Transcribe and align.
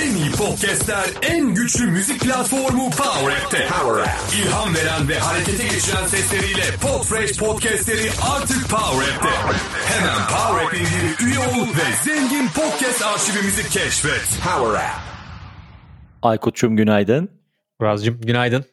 En 0.00 0.16
iyi 0.16 0.30
podcastler, 0.30 1.04
en 1.22 1.54
güçlü 1.54 1.86
müzik 1.86 2.20
platformu 2.20 2.90
Power 2.90 3.36
App'te. 3.36 3.68
Power 3.68 4.02
App. 4.02 4.34
İlham 4.42 4.74
veren 4.74 5.08
ve 5.08 5.18
harekete 5.18 5.62
geçiren 5.64 6.06
sesleriyle 6.06 6.62
Podfresh 6.82 7.38
podcastleri 7.38 8.10
artık 8.34 8.70
Power 8.70 9.14
App'te. 9.14 9.28
Hemen 9.88 10.16
Power 10.26 10.64
App 10.66 10.74
indirip 10.74 11.20
üye 11.20 11.38
ol 11.38 11.66
ve 11.66 12.04
zengin 12.04 12.46
podcast 12.48 13.02
arşivimizi 13.02 13.68
keşfet. 13.70 14.38
Power 14.44 14.80
App. 14.80 15.00
Aykut'cum 16.22 16.76
günaydın. 16.76 17.28
Buraz'cığım 17.80 18.20
günaydın. 18.20 18.64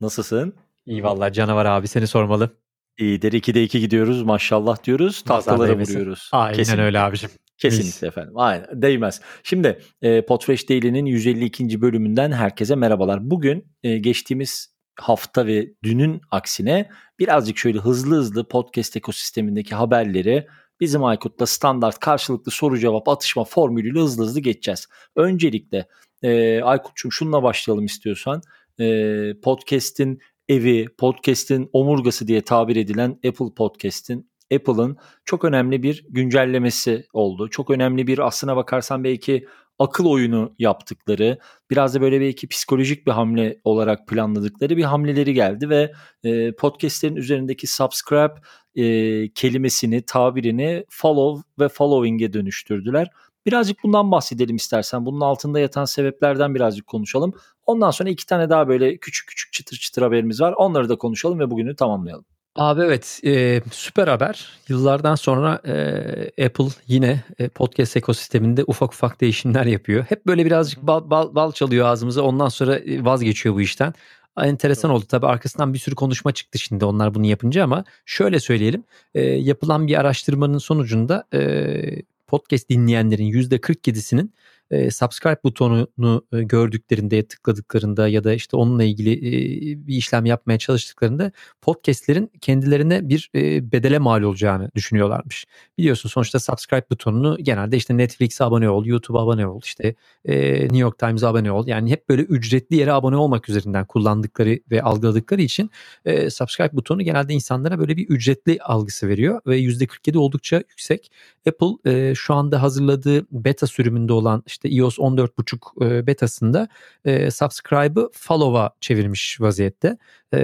Nasılsın? 0.00 0.54
İyi 0.86 1.04
vallahi 1.04 1.32
canavar 1.32 1.66
abi 1.66 1.88
seni 1.88 2.06
sormalı. 2.06 2.50
İyidir 2.98 3.32
2'de 3.32 3.62
2 3.62 3.80
gidiyoruz 3.80 4.22
maşallah 4.22 4.84
diyoruz. 4.84 5.22
Tahtalara 5.22 5.68
değmesin. 5.68 5.94
vuruyoruz. 5.94 6.30
Aynen 6.32 6.56
Kesinlikle. 6.56 6.82
öyle 6.84 7.00
abicim. 7.00 7.30
Kesinlikle 7.58 7.86
Mis. 7.86 8.02
efendim. 8.02 8.32
Aynen. 8.36 8.82
Değmez. 8.82 9.20
Şimdi 9.42 9.80
e, 10.02 10.26
Podfresh 10.26 10.68
Daily'nin 10.68 11.06
152. 11.06 11.80
bölümünden 11.80 12.32
herkese 12.32 12.74
merhabalar. 12.74 13.30
Bugün 13.30 13.64
e, 13.82 13.98
geçtiğimiz 13.98 14.76
hafta 15.00 15.46
ve 15.46 15.74
dünün 15.82 16.20
aksine 16.30 16.90
birazcık 17.18 17.58
şöyle 17.58 17.78
hızlı 17.78 18.16
hızlı 18.16 18.48
podcast 18.48 18.96
ekosistemindeki 18.96 19.74
haberleri 19.74 20.46
bizim 20.80 21.04
Aykut'la 21.04 21.46
standart 21.46 21.98
karşılıklı 21.98 22.52
soru 22.52 22.78
cevap 22.78 23.08
atışma 23.08 23.44
formülüyle 23.44 24.00
hızlı 24.00 24.24
hızlı 24.24 24.40
geçeceğiz. 24.40 24.86
Öncelikle 25.16 25.88
e, 26.22 26.60
Aykut'cum 26.62 27.12
şununla 27.12 27.42
başlayalım 27.42 27.84
istiyorsan. 27.84 28.42
E, 28.80 29.40
podcast'in 29.42 30.20
evi, 30.48 30.86
podcast'in 30.98 31.70
omurgası 31.72 32.28
diye 32.28 32.40
tabir 32.40 32.76
edilen 32.76 33.10
Apple 33.10 33.54
Podcast'in 33.56 34.30
Apple'ın 34.54 34.96
çok 35.24 35.44
önemli 35.44 35.82
bir 35.82 36.04
güncellemesi 36.08 37.06
oldu. 37.12 37.50
Çok 37.50 37.70
önemli 37.70 38.06
bir 38.06 38.18
aslına 38.18 38.56
bakarsan 38.56 39.04
belki 39.04 39.46
akıl 39.78 40.06
oyunu 40.06 40.54
yaptıkları, 40.58 41.38
biraz 41.70 41.94
da 41.94 42.00
böyle 42.00 42.20
belki 42.20 42.48
psikolojik 42.48 43.06
bir 43.06 43.12
hamle 43.12 43.60
olarak 43.64 44.08
planladıkları 44.08 44.76
bir 44.76 44.84
hamleleri 44.84 45.34
geldi 45.34 45.70
ve 45.70 45.92
e, 46.24 46.52
podcastlerin 46.52 47.16
üzerindeki 47.16 47.66
subscribe 47.66 48.34
e, 48.74 49.28
kelimesini, 49.32 50.02
tabirini 50.02 50.84
follow 50.88 51.48
ve 51.58 51.68
following'e 51.68 52.32
dönüştürdüler. 52.32 53.08
Birazcık 53.46 53.82
bundan 53.84 54.10
bahsedelim 54.10 54.56
istersen. 54.56 55.06
Bunun 55.06 55.20
altında 55.20 55.60
yatan 55.60 55.84
sebeplerden 55.84 56.54
birazcık 56.54 56.86
konuşalım. 56.86 57.32
Ondan 57.66 57.90
sonra 57.90 58.10
iki 58.10 58.26
tane 58.26 58.50
daha 58.50 58.68
böyle 58.68 58.96
küçük 58.96 59.28
küçük 59.28 59.52
çıtır 59.52 59.76
çıtır 59.76 60.02
haberimiz 60.02 60.40
var. 60.40 60.52
Onları 60.52 60.88
da 60.88 60.96
konuşalım 60.96 61.38
ve 61.38 61.50
bugünü 61.50 61.76
tamamlayalım. 61.76 62.24
Abi 62.56 62.82
evet 62.82 63.20
e, 63.24 63.62
süper 63.70 64.08
haber. 64.08 64.48
Yıllardan 64.68 65.14
sonra 65.14 65.60
e, 65.66 66.44
Apple 66.46 66.68
yine 66.86 67.24
e, 67.38 67.48
podcast 67.48 67.96
ekosisteminde 67.96 68.64
ufak 68.66 68.92
ufak 68.92 69.20
değişimler 69.20 69.66
yapıyor. 69.66 70.04
Hep 70.08 70.26
böyle 70.26 70.44
birazcık 70.44 70.82
bal, 70.82 71.10
bal, 71.10 71.34
bal 71.34 71.52
çalıyor 71.52 71.86
ağzımıza 71.86 72.22
ondan 72.22 72.48
sonra 72.48 72.76
e, 72.78 73.04
vazgeçiyor 73.04 73.54
bu 73.54 73.60
işten. 73.60 73.94
Enteresan 74.42 74.90
oldu 74.90 75.04
tabii 75.08 75.26
arkasından 75.26 75.74
bir 75.74 75.78
sürü 75.78 75.94
konuşma 75.94 76.32
çıktı 76.32 76.58
şimdi 76.58 76.84
onlar 76.84 77.14
bunu 77.14 77.26
yapınca 77.26 77.64
ama 77.64 77.84
şöyle 78.06 78.40
söyleyelim 78.40 78.84
e, 79.14 79.22
yapılan 79.22 79.86
bir 79.86 80.00
araştırmanın 80.00 80.58
sonucunda 80.58 81.24
e, 81.34 82.02
podcast 82.26 82.68
dinleyenlerin 82.70 83.32
%47'sinin 83.32 84.32
e, 84.70 84.90
subscribe 84.90 85.38
butonunu 85.44 86.26
e, 86.32 86.42
gördüklerinde 86.42 87.26
tıkladıklarında 87.26 88.08
ya 88.08 88.24
da 88.24 88.34
işte 88.34 88.56
onunla 88.56 88.84
ilgili 88.84 89.12
e, 89.12 89.86
bir 89.86 89.96
işlem 89.96 90.26
yapmaya 90.26 90.58
çalıştıklarında 90.58 91.32
podcastlerin 91.60 92.30
kendilerine 92.40 93.08
bir 93.08 93.30
e, 93.34 93.72
bedele 93.72 93.98
mal 93.98 94.22
olacağını 94.22 94.70
düşünüyorlarmış. 94.74 95.46
Biliyorsun 95.78 96.08
sonuçta 96.08 96.40
subscribe 96.40 96.86
butonunu 96.90 97.38
genelde 97.40 97.76
işte 97.76 97.96
Netflix'e 97.96 98.44
abone 98.44 98.70
ol, 98.70 98.86
YouTube'a 98.86 99.22
abone 99.22 99.46
ol, 99.46 99.60
işte 99.64 99.94
e, 100.24 100.52
New 100.60 100.78
York 100.78 100.98
Times'a 100.98 101.28
abone 101.28 101.52
ol. 101.52 101.66
Yani 101.66 101.90
hep 101.90 102.08
böyle 102.08 102.22
ücretli 102.22 102.76
yere 102.76 102.92
abone 102.92 103.16
olmak 103.16 103.48
üzerinden 103.48 103.84
kullandıkları 103.86 104.58
ve 104.70 104.82
algıladıkları 104.82 105.42
için 105.42 105.70
e, 106.04 106.30
subscribe 106.30 106.72
butonu 106.72 107.02
genelde 107.02 107.34
insanlara 107.34 107.78
böyle 107.78 107.96
bir 107.96 108.08
ücretli 108.08 108.58
algısı 108.62 109.08
veriyor 109.08 109.40
ve 109.46 109.60
%47 109.60 110.18
oldukça 110.18 110.56
yüksek. 110.56 111.12
Apple 111.48 111.92
e, 111.92 112.14
şu 112.14 112.34
anda 112.34 112.62
hazırladığı 112.62 113.26
beta 113.30 113.66
sürümünde 113.66 114.12
olan 114.12 114.42
işte 114.46 114.55
iOS 114.64 114.98
14.5 114.98 115.98
e, 115.98 116.06
betasında 116.06 116.68
e, 117.04 117.30
subscribe'ı 117.30 118.10
follow'a 118.12 118.70
çevirmiş 118.80 119.40
vaziyette. 119.40 119.98
E, 120.32 120.40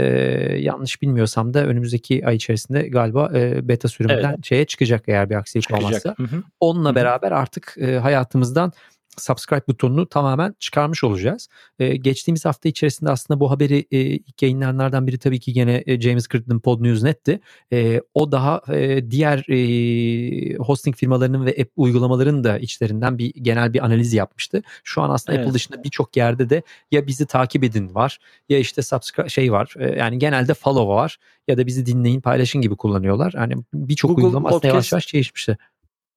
yanlış 0.58 1.02
bilmiyorsam 1.02 1.54
da 1.54 1.66
önümüzdeki 1.66 2.26
ay 2.26 2.36
içerisinde 2.36 2.88
galiba 2.88 3.30
e, 3.34 3.68
beta 3.68 3.88
sürümünden 3.88 4.36
şeye 4.42 4.64
çıkacak 4.64 5.04
eğer 5.06 5.30
bir 5.30 5.34
aksilik 5.34 5.70
olmazsa. 5.70 5.98
Çıkacak. 5.98 6.18
Hı 6.18 6.36
hı. 6.36 6.42
Onunla 6.60 6.88
Hı 6.88 6.92
hı. 6.92 6.96
beraber 6.96 7.32
artık 7.32 7.74
e, 7.78 7.98
hayatımızdan 7.98 8.72
subscribe 9.18 9.62
butonunu 9.68 10.08
tamamen 10.08 10.54
çıkarmış 10.58 11.04
olacağız. 11.04 11.48
E, 11.78 11.96
geçtiğimiz 11.96 12.44
hafta 12.44 12.68
içerisinde 12.68 13.10
aslında 13.10 13.40
bu 13.40 13.50
haberi 13.50 13.86
e, 13.90 14.00
ilk 14.00 14.42
yayınlayanlardan 14.42 15.06
biri 15.06 15.18
tabii 15.18 15.40
ki 15.40 15.52
gene 15.52 15.82
e, 15.86 16.00
James 16.00 16.28
Crittenden 16.28 16.60
Pod 16.60 16.82
News 16.82 17.02
Net'ti. 17.02 17.40
E, 17.72 18.00
o 18.14 18.32
daha 18.32 18.62
e, 18.72 19.10
diğer 19.10 19.38
e, 19.48 20.56
hosting 20.56 20.96
firmalarının 20.96 21.46
ve 21.46 21.56
app 21.60 21.70
uygulamaların 21.76 22.44
da 22.44 22.58
içlerinden 22.58 23.18
bir 23.18 23.34
genel 23.34 23.74
bir 23.74 23.84
analiz 23.84 24.12
yapmıştı. 24.12 24.62
Şu 24.84 25.02
an 25.02 25.10
aslında 25.10 25.36
Evet. 25.36 25.46
Apple 25.46 25.54
dışında 25.54 25.84
birçok 25.84 26.16
yerde 26.16 26.50
de 26.50 26.62
ya 26.90 27.06
bizi 27.06 27.26
takip 27.26 27.64
edin 27.64 27.94
var 27.94 28.18
ya 28.48 28.58
işte 28.58 28.82
subscribe 28.82 29.28
şey 29.28 29.52
var. 29.52 29.74
E, 29.78 29.98
yani 29.98 30.18
genelde 30.18 30.54
follow 30.54 30.94
var 30.94 31.18
ya 31.48 31.58
da 31.58 31.66
bizi 31.66 31.86
dinleyin 31.86 32.20
paylaşın 32.20 32.60
gibi 32.60 32.76
kullanıyorlar. 32.76 33.32
Yani 33.36 33.54
birçok 33.74 34.18
uygulama 34.18 34.48
aslında 34.48 34.66
yavaş 34.66 34.92
yavaş 34.92 35.14
değişmişti. 35.14 35.58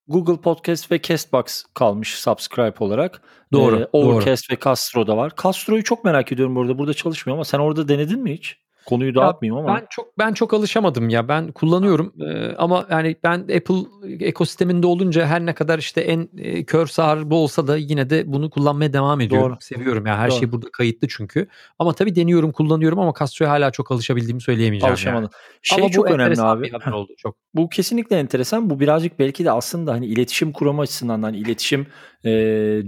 Google 0.07 0.41
Podcast 0.41 0.91
ve 0.91 1.01
Castbox 1.01 1.63
kalmış 1.73 2.15
subscribe 2.19 2.75
olarak. 2.79 3.21
Doğru, 3.53 3.79
Ee, 3.79 3.87
Overcast 3.93 4.51
ve 4.51 4.57
Castro 4.63 5.07
da 5.07 5.17
var. 5.17 5.31
Castro'yu 5.43 5.83
çok 5.83 6.03
merak 6.03 6.31
ediyorum 6.31 6.55
burada. 6.55 6.77
Burada 6.77 6.93
çalışmıyor 6.93 7.37
ama 7.37 7.45
sen 7.45 7.59
orada 7.59 7.87
denedin 7.87 8.19
mi 8.19 8.33
hiç? 8.33 8.64
Konuyu 8.85 9.15
dağıtmayayım 9.15 9.65
ama. 9.65 9.75
Ben 9.75 9.87
çok 9.89 10.17
ben 10.17 10.33
çok 10.33 10.53
alışamadım 10.53 11.09
ya. 11.09 11.27
Ben 11.27 11.51
kullanıyorum 11.51 12.13
Ee, 12.21 12.55
ama 12.57 12.87
yani 12.91 13.15
ben 13.23 13.39
Apple 13.39 13.75
ekosisteminde 14.19 14.87
olunca 14.87 15.25
her 15.25 15.45
ne 15.45 15.53
kadar 15.53 15.79
işte 15.79 16.01
en 16.01 16.29
e, 16.37 16.63
kör 16.63 16.87
sağır 16.87 17.29
bu 17.29 17.35
olsa 17.35 17.67
da 17.67 17.77
yine 17.77 18.09
de 18.09 18.33
bunu 18.33 18.49
kullanmaya 18.49 18.93
devam 18.93 19.21
ediyorum. 19.21 19.49
Doğru. 19.49 19.57
Seviyorum 19.61 20.05
ya. 20.05 20.17
Her 20.17 20.31
Doğru. 20.31 20.39
şey 20.39 20.51
burada 20.51 20.67
kayıtlı 20.73 21.07
çünkü. 21.07 21.47
Ama 21.79 21.93
tabii 21.93 22.15
deniyorum, 22.15 22.51
kullanıyorum 22.51 22.99
ama 22.99 23.13
Castro'ya 23.19 23.51
hala 23.51 23.71
çok 23.71 23.91
alışabildiğimi 23.91 24.41
söyleyemeyeceğim 24.41 24.91
Alışamadın. 24.91 25.21
yani. 25.21 25.31
Şey 25.61 25.83
ama 25.83 25.91
çok 25.91 26.11
önemli 26.11 26.41
abi. 26.41 26.71
oldu 26.93 27.13
çok. 27.17 27.35
Bu 27.53 27.69
kesinlikle 27.69 28.19
enteresan. 28.19 28.69
Bu 28.69 28.79
birazcık 28.79 29.19
belki 29.19 29.45
de 29.45 29.51
aslında 29.51 29.91
hani 29.93 30.05
iletişim 30.05 30.51
kuramı 30.51 30.81
açısından 30.81 31.23
hani 31.23 31.37
iletişim 31.37 31.87
e, 32.25 32.29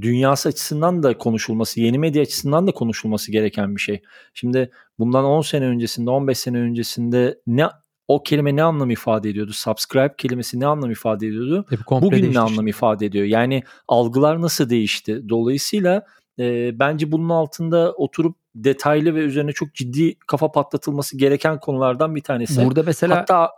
dünyası 0.01 0.49
açısından 0.49 1.03
da 1.03 1.17
konuşulması, 1.17 1.81
yeni 1.81 1.99
medya 1.99 2.21
açısından 2.21 2.67
da 2.67 2.71
konuşulması 2.71 3.31
gereken 3.31 3.75
bir 3.75 3.81
şey. 3.81 4.01
Şimdi 4.33 4.71
bundan 4.99 5.25
10 5.25 5.41
sene 5.41 5.65
öncesinde, 5.65 6.09
15 6.09 6.37
sene 6.37 6.57
öncesinde 6.57 7.39
ne 7.47 7.67
o 8.07 8.23
kelime 8.23 8.55
ne 8.55 8.63
anlam 8.63 8.89
ifade 8.89 9.29
ediyordu? 9.29 9.53
Subscribe 9.53 10.13
kelimesi 10.17 10.59
ne 10.59 10.65
anlam 10.65 10.91
ifade 10.91 11.27
ediyordu? 11.27 11.65
Komple 11.85 12.05
Bugün 12.05 12.33
ne 12.33 12.39
anlam 12.39 12.67
ifade 12.67 13.05
ediyor? 13.05 13.25
Yani 13.25 13.63
algılar 13.87 14.41
nasıl 14.41 14.69
değişti? 14.69 15.29
Dolayısıyla 15.29 16.05
e, 16.39 16.79
bence 16.79 17.11
bunun 17.11 17.29
altında 17.29 17.93
oturup 17.93 18.35
detaylı 18.55 19.15
ve 19.15 19.19
üzerine 19.19 19.51
çok 19.51 19.75
ciddi 19.75 20.15
kafa 20.27 20.51
patlatılması 20.51 21.17
gereken 21.17 21.59
konulardan 21.59 22.15
bir 22.15 22.21
tanesi. 22.21 22.65
Burada 22.65 22.83
mesela 22.83 23.15
Hatta 23.15 23.49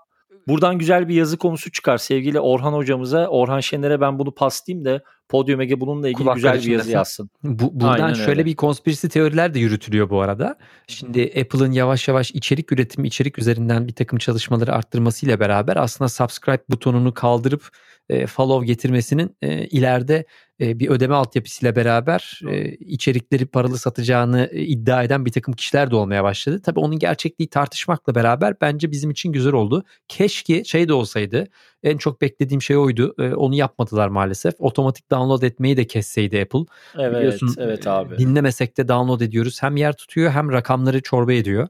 buradan 0.49 0.77
güzel 0.77 1.07
bir 1.07 1.15
yazı 1.15 1.37
konusu 1.37 1.71
çıkar 1.71 1.97
sevgili 1.97 2.39
Orhan 2.39 2.73
hocamıza. 2.73 3.27
Orhan 3.27 3.59
Şener'e 3.59 4.01
ben 4.01 4.19
bunu 4.19 4.31
paslayayım 4.31 4.85
da 4.85 5.01
Podium 5.29 5.61
Ege 5.61 5.79
bununla 5.79 6.07
ilgili 6.07 6.23
Kulakları 6.23 6.57
güzel 6.57 6.71
bir 6.71 6.77
yazı 6.77 6.91
yazsın. 6.91 7.29
Bu, 7.43 7.79
buradan 7.79 8.03
Aynen 8.03 8.13
şöyle 8.13 8.31
öyle. 8.31 8.45
bir 8.45 8.55
konspirasi 8.55 9.09
teoriler 9.09 9.53
de 9.53 9.59
yürütülüyor 9.59 10.09
bu 10.09 10.21
arada. 10.21 10.57
Şimdi 10.87 11.23
Apple'ın 11.23 11.71
yavaş 11.71 12.07
yavaş 12.07 12.31
içerik 12.31 12.71
üretimi, 12.71 13.07
içerik 13.07 13.39
üzerinden 13.39 13.87
bir 13.87 13.93
takım 13.93 14.19
çalışmaları 14.19 14.73
arttırmasıyla 14.73 15.39
beraber 15.39 15.77
aslında 15.77 16.09
subscribe 16.09 16.63
butonunu 16.69 17.13
kaldırıp 17.13 17.69
e, 18.09 18.27
follow 18.27 18.67
getirmesinin 18.67 19.35
e, 19.41 19.65
ileride 19.67 20.25
e, 20.61 20.79
bir 20.79 20.89
ödeme 20.89 21.15
altyapısıyla 21.15 21.75
beraber 21.75 22.41
e, 22.49 22.71
içerikleri 22.71 23.45
paralı 23.45 23.77
satacağını 23.77 24.49
e, 24.51 24.61
iddia 24.61 25.03
eden 25.03 25.25
bir 25.25 25.31
takım 25.31 25.53
kişiler 25.53 25.91
de 25.91 25.95
olmaya 25.95 26.23
başladı. 26.23 26.61
Tabii 26.65 26.79
onun 26.79 26.99
gerçekliği 26.99 27.49
tartışmakla 27.49 28.15
beraber 28.15 28.61
bence 28.61 28.91
bizim 28.91 29.11
için 29.11 29.31
güzel 29.31 29.53
oldu. 29.53 29.83
Keşke 30.07 30.63
şey 30.63 30.87
de 30.87 30.93
olsaydı 30.93 31.47
en 31.83 31.97
çok 31.97 32.21
beklediğim 32.21 32.61
şey 32.61 32.77
oydu. 32.77 33.15
E, 33.19 33.33
onu 33.33 33.55
yapmadılar 33.55 34.07
maalesef. 34.07 34.53
Otomatik 34.59 35.11
download 35.11 35.41
etmeyi 35.41 35.77
de 35.77 35.87
kesseydi 35.87 36.41
Apple. 36.41 36.65
Evet, 36.97 37.17
Biliyorsun 37.17 37.55
evet 37.57 37.87
abi. 37.87 38.17
dinlemesek 38.17 38.77
de 38.77 38.87
download 38.87 39.21
ediyoruz. 39.21 39.63
Hem 39.63 39.77
yer 39.77 39.93
tutuyor 39.93 40.31
hem 40.31 40.51
rakamları 40.51 41.01
çorba 41.01 41.33
ediyor. 41.33 41.67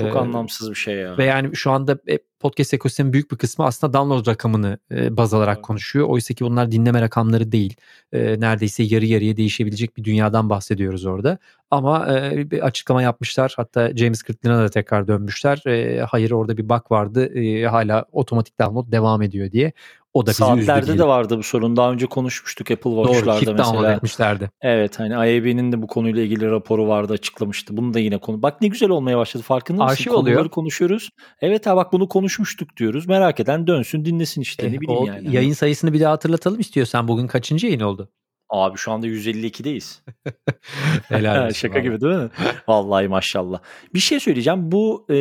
Çok 0.00 0.16
anlamsız 0.16 0.70
bir 0.70 0.74
şey 0.74 0.94
ya. 0.94 1.18
Ve 1.18 1.24
yani 1.24 1.56
şu 1.56 1.70
anda 1.70 1.98
e, 2.08 2.18
podcast 2.40 2.74
ekosistemin 2.74 3.12
büyük 3.12 3.30
bir 3.30 3.36
kısmı 3.36 3.64
aslında 3.64 3.92
download 3.92 4.26
rakamını 4.26 4.78
e, 4.90 5.16
baz 5.16 5.34
alarak 5.34 5.56
Evet. 5.56 5.66
konuşuyor. 5.66 6.08
Oysa 6.08 6.34
ki 6.34 6.44
bunlar 6.44 6.72
dinleme 6.72 7.00
rakamları 7.00 7.52
değil. 7.52 7.76
E, 8.12 8.40
neredeyse 8.40 8.82
yarı 8.82 9.06
yarıya 9.06 9.36
değişebilecek 9.36 9.96
bir 9.96 10.04
dünyadan 10.04 10.50
bahsediyoruz 10.50 11.06
orada. 11.06 11.38
Ama 11.70 12.18
e, 12.18 12.50
bir 12.50 12.66
açıklama 12.66 13.02
yapmışlar. 13.02 13.54
Hatta 13.56 13.96
James 13.96 14.22
Kirkland'a 14.22 14.62
da 14.62 14.68
tekrar 14.68 15.08
dönmüşler. 15.08 15.62
E, 15.66 16.00
hayır 16.00 16.30
orada 16.30 16.56
bir 16.56 16.68
bug 16.68 16.90
vardı. 16.90 17.38
E, 17.38 17.66
hala 17.66 18.04
otomatik 18.12 18.60
download 18.60 18.92
devam 18.92 19.22
ediyor 19.22 19.52
diye. 19.52 19.72
O 20.14 20.26
da 20.26 20.32
Saatlerde 20.32 20.98
de 20.98 21.04
vardı 21.06 21.38
bu 21.38 21.42
sorun. 21.42 21.76
Daha 21.76 21.92
önce 21.92 22.06
konuşmuştuk 22.06 22.70
Apple 22.70 22.90
Doğru. 22.90 23.12
Watch'larda 23.14 23.58
download 23.58 23.74
mesela. 23.74 23.92
etmişlerdi. 23.92 24.50
Evet 24.60 24.98
hani 24.98 25.12
IAB'nin 25.12 25.72
de 25.72 25.82
bu 25.82 25.86
konuyla 25.86 26.22
ilgili 26.22 26.50
raporu 26.50 26.88
vardı 26.88 27.12
açıklamıştı. 27.12 27.76
Bunu 27.76 27.94
da 27.94 27.98
yine 27.98 28.18
konu. 28.18 28.42
Bak 28.42 28.60
ne 28.60 28.68
güzel 28.68 28.90
olmaya 28.90 29.18
başladı 29.18 29.42
farkında 29.42 29.84
mısın? 29.84 29.92
Arşiv 29.92 30.10
Konuları 30.10 30.34
oluyor. 30.34 30.48
konuşuyoruz. 30.50 31.10
Evet 31.40 31.66
ha 31.66 31.76
bak 31.76 31.92
bunu 31.92 32.08
konuşmuştuk 32.08 32.76
diyoruz. 32.76 33.08
Merak 33.08 33.40
eden 33.40 33.66
dönsün 33.66 34.04
dinlesin 34.04 34.40
işte 34.40 34.70
ne 34.72 34.76
E, 34.76 34.80
bileyim 34.80 35.00
o 35.02 35.06
yani. 35.06 35.34
Yayın 35.34 35.52
sayısını 35.52 35.92
bir 35.92 36.00
daha 36.00 36.12
hatırlatalım 36.12 36.60
istiyorsan. 36.60 37.08
Bugün 37.08 37.26
kaçıncı 37.26 37.66
yayın 37.66 37.80
oldu? 37.80 38.08
Abi 38.50 38.78
şu 38.78 38.92
anda 38.92 39.06
152'deyiz. 39.06 40.00
Helal 41.08 41.44
olsun 41.46 41.54
Şaka 41.54 41.74
vallahi. 41.74 41.82
gibi 41.84 42.00
değil 42.00 42.14
mi? 42.14 42.30
Vallahi 42.68 43.08
maşallah. 43.08 43.60
Bir 43.94 43.98
şey 43.98 44.20
söyleyeceğim. 44.20 44.72
Bu 44.72 45.06
e, 45.10 45.16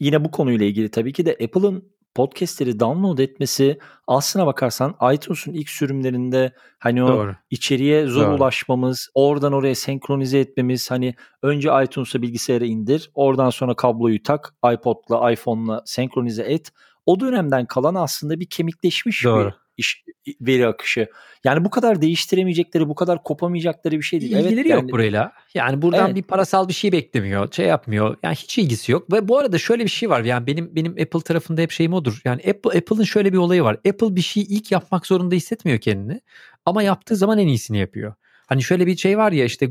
yine 0.00 0.24
bu 0.24 0.30
konuyla 0.30 0.66
ilgili 0.66 0.88
tabii 0.90 1.12
ki 1.12 1.26
de 1.26 1.30
Apple'ın 1.44 1.92
podcastleri 2.14 2.80
download 2.80 3.18
etmesi 3.18 3.78
aslına 4.06 4.46
bakarsan 4.46 4.96
iTunes'un 5.14 5.52
ilk 5.52 5.70
sürümlerinde 5.70 6.52
hani 6.78 7.04
o 7.04 7.08
Doğru. 7.08 7.36
içeriye 7.50 8.06
zor 8.06 8.26
Doğru. 8.26 8.34
ulaşmamız, 8.34 9.08
oradan 9.14 9.52
oraya 9.52 9.74
senkronize 9.74 10.38
etmemiz 10.38 10.90
hani 10.90 11.14
önce 11.42 11.70
iTunes'a 11.84 12.22
bilgisayara 12.22 12.64
indir, 12.64 13.10
oradan 13.14 13.50
sonra 13.50 13.74
kabloyu 13.76 14.22
tak, 14.22 14.54
iPod'la, 14.74 15.32
iPhone'la 15.32 15.82
senkronize 15.84 16.42
et. 16.42 16.72
O 17.06 17.20
dönemden 17.20 17.66
kalan 17.66 17.94
aslında 17.94 18.40
bir 18.40 18.46
kemikleşmiş 18.46 19.24
Doğru. 19.24 19.46
bir 19.46 19.61
iş 19.76 20.04
veri 20.40 20.66
akışı. 20.66 21.06
Yani 21.44 21.64
bu 21.64 21.70
kadar 21.70 22.02
değiştiremeyecekleri, 22.02 22.88
bu 22.88 22.94
kadar 22.94 23.22
kopamayacakları 23.22 23.96
bir 23.96 24.02
şey 24.02 24.20
değil. 24.20 24.36
İlgileri 24.36 24.54
evet, 24.54 24.70
yok 24.70 24.80
yani- 24.80 24.92
burayla. 24.92 25.32
Yani 25.54 25.82
buradan 25.82 26.06
Evet. 26.06 26.16
bir 26.16 26.22
parasal 26.22 26.68
bir 26.68 26.72
şey 26.72 26.92
beklemiyor. 26.92 27.52
Şey 27.52 27.66
yapmıyor. 27.66 28.16
Yani 28.22 28.34
hiç 28.34 28.58
ilgisi 28.58 28.92
yok. 28.92 29.12
Ve 29.12 29.28
bu 29.28 29.38
arada 29.38 29.58
şöyle 29.58 29.84
bir 29.84 29.88
şey 29.88 30.10
var. 30.10 30.24
Yani 30.24 30.46
benim 30.46 30.76
benim 30.76 30.92
Apple 30.92 31.20
tarafında 31.20 31.60
hep 31.60 31.70
şeyim 31.70 31.92
odur. 31.92 32.20
Yani 32.24 32.42
Apple 32.48 32.78
Apple'ın 32.78 33.02
şöyle 33.02 33.32
bir 33.32 33.38
olayı 33.38 33.62
var. 33.62 33.74
Apple 33.74 34.16
bir 34.16 34.20
şeyi 34.20 34.46
ilk 34.46 34.72
yapmak 34.72 35.06
zorunda 35.06 35.34
hissetmiyor 35.34 35.78
kendini. 35.78 36.20
Ama 36.66 36.82
yaptığı 36.82 37.16
zaman 37.16 37.38
en 37.38 37.46
iyisini 37.46 37.78
yapıyor. 37.78 38.14
Hani 38.52 38.62
şöyle 38.62 38.86
bir 38.86 38.96
şey 38.96 39.18
var 39.18 39.32
ya 39.32 39.44
işte 39.44 39.70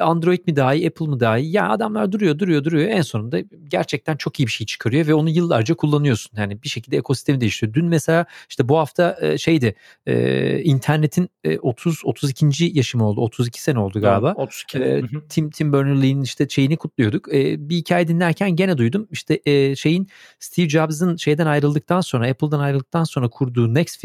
Android 0.00 0.38
mi 0.46 0.56
daha 0.56 0.74
iyi 0.74 0.88
Apple 0.88 1.06
mı 1.06 1.20
daha 1.20 1.38
iyi? 1.38 1.52
Ya 1.52 1.68
adamlar 1.68 2.12
duruyor 2.12 2.38
duruyor 2.38 2.64
duruyor 2.64 2.88
en 2.88 3.02
sonunda 3.02 3.40
gerçekten 3.68 4.16
çok 4.16 4.40
iyi 4.40 4.46
bir 4.46 4.52
şey 4.52 4.66
çıkarıyor 4.66 5.06
ve 5.06 5.14
onu 5.14 5.30
yıllarca 5.30 5.74
kullanıyorsun. 5.74 6.38
Yani 6.38 6.62
bir 6.62 6.68
şekilde 6.68 6.96
ekosistemi 6.96 7.40
değiştiriyor. 7.40 7.74
Dün 7.74 7.86
mesela 7.86 8.26
işte 8.48 8.68
bu 8.68 8.78
hafta 8.78 9.38
şeydi 9.38 9.74
internetin 10.64 11.28
e, 11.44 11.58
30 11.58 12.00
32. 12.04 12.70
yaşı 12.72 12.98
mı 12.98 13.08
oldu? 13.08 13.20
32 13.20 13.62
sene 13.62 13.78
oldu 13.78 14.00
galiba. 14.00 14.34
32. 14.36 14.78
Hı 14.78 14.98
hı. 14.98 15.28
Tim 15.28 15.50
Tim 15.50 15.72
Berners-Lee'nin 15.72 16.22
işte 16.22 16.48
şeyini 16.48 16.76
kutluyorduk. 16.76 17.28
Bir 17.32 17.76
hikaye 17.76 18.08
dinlerken 18.08 18.56
gene 18.56 18.78
duydum. 18.78 19.08
İşte 19.10 19.40
e, 19.46 19.76
şeyin 19.76 20.08
Steve 20.38 20.68
Jobs'ın 20.68 21.16
şeyden 21.16 21.46
ayrıldıktan 21.46 22.00
sonra 22.00 22.28
Apple'dan 22.30 22.60
ayrıldıktan 22.60 23.04
sonra 23.04 23.28
kurduğu 23.28 23.74
Next 23.74 24.00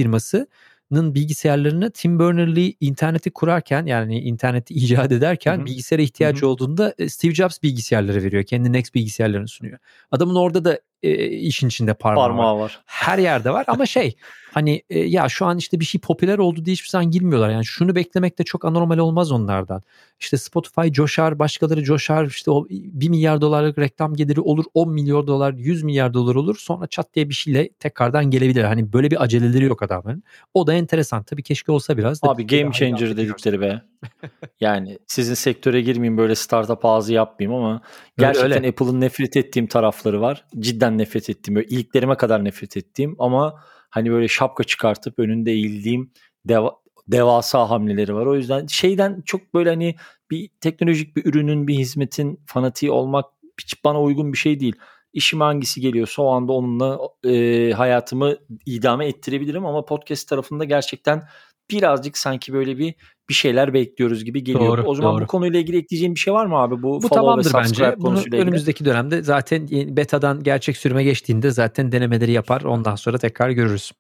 firmasının 0.91 1.15
bilgisayarlarını 1.15 1.91
Tim 1.91 2.19
Berners-Lee 2.19 2.75
interneti 2.79 3.31
kurarken 3.31 3.85
yani 3.85 4.19
interneti 4.19 4.73
icat 4.73 5.11
ederken 5.11 5.57
Hı 5.57 5.61
hı. 5.61 5.65
bilgisayara 5.65 6.01
ihtiyacı 6.01 6.41
Hı 6.41 6.45
hı. 6.45 6.49
olduğunda 6.49 6.93
e, 6.97 7.09
Steve 7.09 7.33
Jobs 7.33 7.57
bilgisayarları 7.63 8.23
veriyor. 8.23 8.43
Kendi 8.43 8.73
Next 8.73 8.95
bilgisayarlarını 8.95 9.47
sunuyor. 9.47 9.79
Adamın 10.11 10.35
orada 10.35 10.65
da 10.65 10.79
e, 11.03 11.27
işin 11.27 11.67
içinde 11.67 11.93
parmağı, 11.93 12.23
var 12.23 12.29
Parmağı 12.29 12.59
var. 12.59 12.79
her 12.85 13.17
yerde 13.17 13.51
var 13.51 13.65
ama 13.67 13.85
şey 13.85 14.15
hani 14.53 14.81
e, 14.89 14.99
ya 14.99 15.29
şu 15.29 15.45
an 15.45 15.57
işte 15.57 15.79
bir 15.79 15.85
şey 15.85 16.01
popüler 16.01 16.37
oldu 16.37 16.65
diye 16.65 16.73
hiçbir 16.73 16.89
zaman 16.89 17.11
girmiyorlar. 17.11 17.49
Yani 17.49 17.65
şunu 17.65 17.95
beklemek 17.95 18.39
de 18.39 18.43
çok 18.43 18.65
anormal 18.65 18.97
olmaz 18.97 19.31
onlardan. 19.31 19.81
İşte 20.19 20.37
Spotify 20.37 20.87
coşar, 20.91 21.39
başkaları 21.39 21.83
coşar. 21.83 22.25
işte 22.25 22.51
o 22.51 22.67
1 22.69 23.09
milyar 23.09 23.41
dolarlık 23.41 23.77
reklam 23.77 24.13
geliri 24.13 24.41
olur, 24.41 24.65
10 24.73 24.93
milyar 24.93 25.27
dolar, 25.27 25.53
100 25.53 25.83
milyar 25.83 26.13
dolar 26.13 26.35
olur. 26.35 26.57
Sonra 26.59 26.87
çat 26.87 27.13
diye 27.13 27.29
bir 27.29 27.33
şeyle 27.33 27.69
tekrardan 27.69 28.25
gelebilir. 28.31 28.63
Hani 28.63 28.93
böyle 28.93 29.11
bir 29.11 29.23
aceleleri 29.23 29.63
yok 29.65 29.83
adamların. 29.83 30.23
O 30.53 30.67
da 30.67 30.73
enteresan. 30.73 31.23
Tabii 31.23 31.43
keşke 31.43 31.71
olsa 31.71 31.97
biraz. 31.97 32.19
Abi 32.23 32.47
game 32.47 32.71
changer 32.71 33.17
dedikleri 33.17 33.61
be. 33.61 33.81
yani 34.59 34.99
sizin 35.07 35.33
sektöre 35.33 35.81
girmeyeyim 35.81 36.17
böyle 36.17 36.35
startup 36.35 36.85
ağzı 36.85 37.13
yapmayayım 37.13 37.63
ama 37.63 37.71
Öyle, 37.71 37.81
gerçekten 38.17 38.51
öyle. 38.51 38.69
Apple'ın 38.69 39.01
nefret 39.01 39.37
ettiğim 39.37 39.67
tarafları 39.67 40.21
var. 40.21 40.45
Cidden 40.59 40.90
nefret 40.97 41.29
ettiğim. 41.29 41.55
Böyle 41.55 41.67
ilklerime 41.67 42.17
kadar 42.17 42.45
nefret 42.45 42.77
ettiğim 42.77 43.15
ama 43.19 43.63
hani 43.89 44.11
böyle 44.11 44.27
şapka 44.27 44.63
çıkartıp 44.63 45.19
önünde 45.19 45.51
eğildiğim 45.51 46.11
deva- 46.47 46.75
devasa 47.07 47.69
hamleleri 47.69 48.15
var. 48.15 48.25
O 48.25 48.35
yüzden 48.35 48.67
şeyden 48.67 49.21
çok 49.25 49.53
böyle 49.53 49.69
hani 49.69 49.95
bir 50.31 50.49
teknolojik 50.61 51.15
bir 51.15 51.25
ürünün 51.25 51.67
bir 51.67 51.75
hizmetin 51.75 52.39
fanatiği 52.45 52.91
olmak 52.91 53.25
hiç 53.61 53.83
bana 53.83 54.01
uygun 54.01 54.33
bir 54.33 54.37
şey 54.37 54.59
değil. 54.59 54.75
İşime 55.13 55.43
hangisi 55.43 55.81
geliyorsa 55.81 56.21
o 56.21 56.27
anda 56.31 56.53
onunla 56.53 56.99
e, 57.25 57.71
hayatımı 57.71 58.37
idame 58.65 59.07
ettirebilirim 59.07 59.65
ama 59.65 59.85
podcast 59.85 60.27
tarafında 60.27 60.63
gerçekten 60.63 61.27
birazcık 61.71 62.17
sanki 62.17 62.53
böyle 62.53 62.77
bir 62.77 62.95
bir 63.29 63.33
şeyler 63.33 63.73
bekliyoruz 63.73 64.23
gibi 64.23 64.43
geliyor. 64.43 64.77
Doğru, 64.77 64.83
o 64.83 64.95
zaman 64.95 65.13
doğru. 65.13 65.23
bu 65.23 65.27
konuyla 65.27 65.59
ilgili 65.59 65.77
ekleyeceğin 65.77 66.15
bir 66.15 66.19
şey 66.19 66.33
var 66.33 66.45
mı 66.45 66.55
abi? 66.55 66.83
Bu, 66.83 67.01
Bu 67.03 67.09
tamamdır 67.09 67.53
bence. 67.53 67.83
Bunu 67.83 68.03
konusuyla 68.03 68.37
ilgili. 68.37 68.41
önümüzdeki 68.41 68.85
dönemde 68.85 69.21
zaten 69.21 69.67
betadan 69.71 70.43
gerçek 70.43 70.77
sürüme 70.77 71.03
geçtiğinde 71.03 71.51
zaten 71.51 71.91
denemeleri 71.91 72.31
yapar. 72.31 72.61
Ondan 72.61 72.95
sonra 72.95 73.17
tekrar 73.17 73.49
görürüz. 73.49 73.91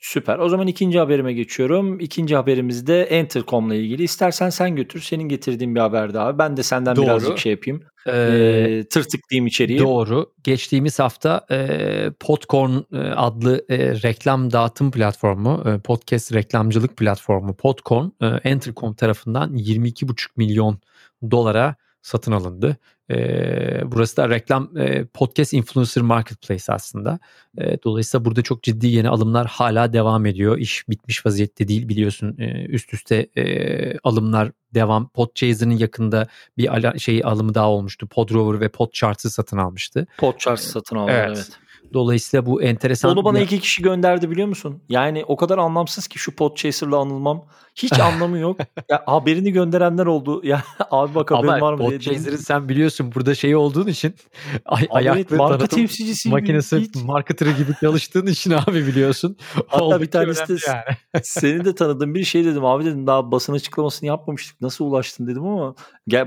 Süper. 0.00 0.38
O 0.38 0.48
zaman 0.48 0.66
ikinci 0.66 0.98
haberime 0.98 1.32
geçiyorum. 1.32 2.00
İkinci 2.00 2.36
haberimiz 2.36 2.86
de 2.86 3.02
Entercom'la 3.02 3.74
ilgili. 3.74 4.02
İstersen 4.02 4.50
sen 4.50 4.76
götür. 4.76 5.00
Senin 5.00 5.22
getirdiğin 5.28 5.74
bir 5.74 5.80
haber 5.80 6.14
daha. 6.14 6.38
Ben 6.38 6.56
de 6.56 6.62
senden 6.62 6.96
Doğru. 6.96 7.04
birazcık 7.04 7.38
şey 7.38 7.52
yapayım. 7.52 7.82
Ee, 8.06 8.12
Ee, 8.12 8.84
tırtıklayayım 8.90 9.46
içeriği. 9.46 9.78
Doğru. 9.78 10.32
Geçtiğimiz 10.44 10.98
hafta 10.98 11.46
e, 11.50 12.10
Podcorn 12.20 12.70
e, 12.92 12.98
adlı 12.98 13.64
e, 13.68 13.78
reklam 13.78 14.52
dağıtım 14.52 14.90
platformu, 14.90 15.64
e, 15.66 15.78
podcast 15.78 16.34
reklamcılık 16.34 16.96
platformu 16.96 17.54
Podcorn, 17.56 18.06
e, 18.22 18.26
Entercom 18.26 18.94
tarafından 18.94 19.56
22,5 19.56 20.28
milyon 20.36 20.78
dolara 21.30 21.74
satın 22.02 22.32
alındı. 22.32 22.76
E, 23.10 23.82
burası 23.84 24.16
da 24.16 24.28
reklam 24.28 24.78
e, 24.78 25.04
podcast 25.04 25.52
influencer 25.52 26.02
marketplace 26.02 26.72
aslında. 26.72 27.18
E, 27.58 27.82
dolayısıyla 27.82 28.24
burada 28.24 28.42
çok 28.42 28.62
ciddi 28.62 28.86
yeni 28.86 29.08
alımlar 29.08 29.46
hala 29.46 29.92
devam 29.92 30.26
ediyor. 30.26 30.58
İş 30.58 30.88
bitmiş 30.88 31.26
vaziyette 31.26 31.68
değil 31.68 31.88
biliyorsun. 31.88 32.36
E, 32.38 32.64
üst 32.64 32.94
üste 32.94 33.26
e, 33.36 33.98
alımlar 33.98 34.52
devam. 34.74 35.08
Podchaser'ın 35.08 35.70
yakında 35.70 36.26
bir 36.58 36.74
ala, 36.74 36.98
şey 36.98 37.20
alımı 37.24 37.54
daha 37.54 37.70
olmuştu. 37.70 38.06
Podrover 38.06 38.60
ve 38.60 38.68
Podcharts'ı 38.68 39.30
satın 39.30 39.58
almıştı. 39.58 40.06
Podcharts 40.18 40.66
satın 40.66 40.96
aldı. 40.96 41.12
Evet. 41.14 41.36
Evet. 41.36 41.50
Dolayısıyla 41.94 42.46
bu 42.46 42.62
enteresan. 42.62 43.10
Onu 43.10 43.24
bana 43.24 43.38
bir- 43.38 43.44
iki 43.44 43.60
kişi 43.60 43.82
gönderdi 43.82 44.30
biliyor 44.30 44.48
musun? 44.48 44.82
Yani 44.88 45.24
o 45.26 45.36
kadar 45.36 45.58
anlamsız 45.58 46.06
ki 46.08 46.18
şu 46.18 46.36
Podchaser'la 46.36 46.96
anılmam. 46.98 47.44
Hiç 47.74 47.92
anlamı 48.00 48.38
yok. 48.38 48.60
ya, 48.90 49.02
haberini 49.06 49.52
gönderenler 49.52 50.06
oldu. 50.06 50.40
Ya 50.50 50.62
abi 50.90 51.14
bak 51.14 51.30
haberin 51.30 51.48
Ama 51.48 51.60
var 51.60 51.72
mı? 51.72 51.78
Podchaser'ın 51.78 52.36
sen 52.36 52.68
biliyorsun 52.68 53.12
burada 53.14 53.34
şey 53.34 53.56
olduğun 53.56 53.86
için 53.86 54.14
ay, 54.64 54.86
ayaklı 54.90 55.36
marka 55.36 55.58
tanıtım 55.58 55.78
temsilcisiyim. 55.78 56.38
makinesi 56.38 56.76
Hiç. 56.76 56.94
marketerı 57.04 57.50
gibi 57.50 57.72
çalıştığın 57.80 58.26
için 58.26 58.50
abi 58.50 58.86
biliyorsun. 58.86 59.36
Hatta 59.66 60.00
bir 60.00 60.10
tanesi 60.10 60.48
de 60.48 60.56
yani. 60.68 61.22
Seni 61.22 61.64
de 61.64 61.74
tanıdığım 61.74 62.14
bir 62.14 62.24
şey 62.24 62.44
dedim 62.44 62.64
abi 62.64 62.84
dedim 62.84 63.06
daha 63.06 63.30
basın 63.32 63.52
açıklamasını 63.52 64.06
yapmamıştık 64.08 64.60
nasıl 64.60 64.84
ulaştın 64.84 65.26
dedim 65.26 65.44
ama 65.46 65.74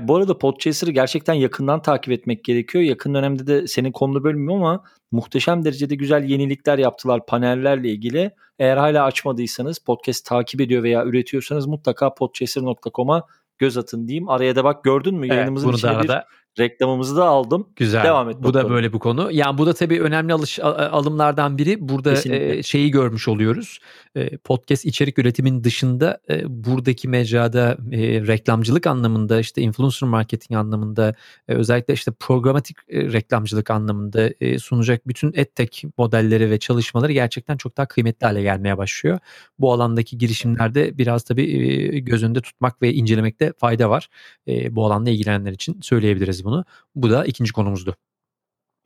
bu 0.00 0.16
arada 0.16 0.38
Podchaser'ı 0.38 0.90
gerçekten 0.90 1.34
yakından 1.34 1.82
takip 1.82 2.12
etmek 2.12 2.44
gerekiyor. 2.44 2.84
Yakın 2.84 3.14
dönemde 3.14 3.46
de 3.46 3.66
senin 3.66 3.92
konunu 3.92 4.24
bölmüyorum 4.24 4.62
ama 4.64 4.84
muhteşem 5.14 5.64
derecede 5.64 5.94
güzel 5.94 6.24
yenilikler 6.24 6.78
yaptılar 6.78 7.26
panellerle 7.26 7.90
ilgili. 7.90 8.30
Eğer 8.58 8.76
hala 8.76 9.04
açmadıysanız 9.04 9.78
podcast 9.78 10.26
takip 10.26 10.60
ediyor 10.60 10.82
veya 10.82 11.04
üretiyorsanız 11.04 11.66
mutlaka 11.66 12.14
podchaser.com'a 12.14 13.22
göz 13.58 13.76
atın 13.76 14.08
diyeyim. 14.08 14.28
Araya 14.28 14.56
da 14.56 14.64
bak 14.64 14.84
gördün 14.84 15.14
mü 15.14 15.26
Evet, 15.26 15.36
yayınımızın 15.36 15.72
da 15.72 15.76
içine 15.76 16.02
bir 16.02 16.08
reklamımızı 16.58 17.16
da 17.16 17.24
aldım. 17.24 17.68
Güzel. 17.76 18.04
Devam 18.04 18.30
et 18.30 18.36
Bu 18.38 18.54
da 18.54 18.70
böyle 18.70 18.92
bir 18.92 18.98
konu. 18.98 19.28
Yani 19.32 19.58
bu 19.58 19.66
da 19.66 19.72
tabii 19.72 20.00
önemli 20.00 20.32
alış, 20.32 20.58
alımlardan 20.58 21.58
biri. 21.58 21.88
Burada 21.88 22.14
Kesinlikle. 22.14 22.58
e, 22.58 22.62
şeyi 22.62 22.90
görmüş 22.90 23.28
oluyoruz. 23.28 23.78
E, 24.16 24.36
podcast 24.36 24.84
içerik 24.84 25.18
üretimin 25.18 25.64
dışında 25.64 26.18
e, 26.30 26.42
buradaki 26.64 27.08
mecrada 27.08 27.76
e, 27.92 27.98
reklamcılık 28.26 28.86
anlamında 28.86 29.40
işte 29.40 29.62
influencer 29.62 30.08
marketing 30.08 30.58
anlamında 30.58 31.14
e, 31.48 31.54
özellikle 31.54 31.94
işte 31.94 32.12
programatik 32.20 32.76
e, 32.88 33.12
reklamcılık 33.12 33.70
anlamında 33.70 34.30
e, 34.40 34.58
sunacak 34.58 35.08
bütün 35.08 35.32
edtech 35.34 35.84
modelleri 35.98 36.50
ve 36.50 36.58
çalışmaları 36.58 37.12
gerçekten 37.12 37.56
çok 37.56 37.76
daha 37.76 37.86
kıymetli 37.86 38.26
hale 38.26 38.42
gelmeye 38.42 38.78
başlıyor. 38.78 39.18
Bu 39.58 39.72
alandaki 39.72 40.18
girişimlerde 40.18 40.98
biraz 40.98 41.22
tabii 41.22 41.42
e, 41.42 41.98
göz 41.98 42.22
önünde 42.24 42.40
tutmak 42.40 42.82
ve 42.82 42.94
incelemekte 42.94 43.52
fayda 43.58 43.90
var. 43.90 44.08
E, 44.48 44.76
bu 44.76 44.86
alanda 44.86 45.10
ilgilenenler 45.10 45.52
için 45.52 45.80
söyleyebiliriz 45.80 46.43
bunu. 46.44 46.64
Bu 46.94 47.10
da 47.10 47.24
ikinci 47.24 47.52
konumuzdu. 47.52 47.96